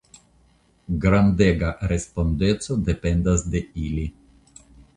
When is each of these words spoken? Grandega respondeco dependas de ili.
Grandega 1.03 1.67
respondeco 1.91 2.79
dependas 2.89 3.47
de 3.57 3.65
ili. 3.91 4.11